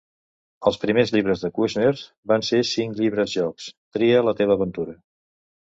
Els 0.69 0.79
primers 0.85 1.13
llibres 1.15 1.43
de 1.47 1.51
Kushner 1.59 1.93
van 2.33 2.47
ser 2.49 2.63
cinc 2.73 2.99
llibres 3.03 3.37
jocs 3.39 3.73
"Tria 3.99 4.29
la 4.31 4.39
teva 4.43 4.59
aventura". 4.61 5.03